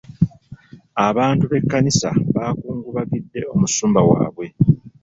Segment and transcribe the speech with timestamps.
[1.07, 4.47] Abantu b'ekkanisa baakungubagidde omusumba waabwe.